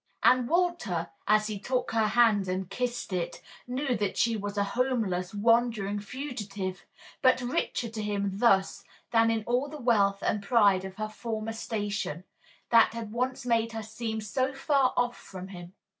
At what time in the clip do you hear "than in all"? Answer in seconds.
9.11-9.69